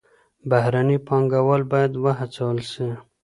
[0.49, 2.87] بهرني پانګوال بايد وهڅول سي.